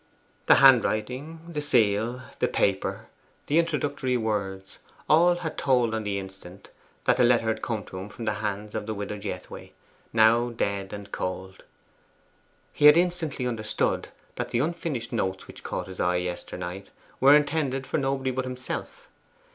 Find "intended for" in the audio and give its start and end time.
17.35-17.99